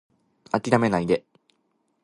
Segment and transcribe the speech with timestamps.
[0.49, 1.25] 諦めないで